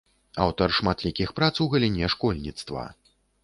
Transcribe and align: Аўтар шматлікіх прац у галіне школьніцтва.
Аўтар 0.45 0.73
шматлікіх 0.77 1.35
прац 1.41 1.51
у 1.67 1.69
галіне 1.77 2.13
школьніцтва. 2.17 2.91